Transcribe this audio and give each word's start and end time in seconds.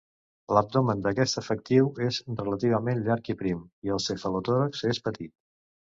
L'abdomen 0.57 1.03
d'aquest 1.07 1.37
efectiu 1.41 1.91
és 2.07 2.19
relativament 2.41 3.03
llarg 3.09 3.33
i 3.35 3.39
prim, 3.43 3.61
i 3.89 3.97
el 3.97 4.03
cefalotòrax 4.07 4.87
és 4.95 5.03
petit. 5.11 5.35